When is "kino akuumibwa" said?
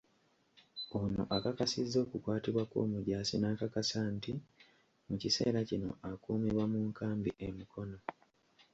5.69-6.63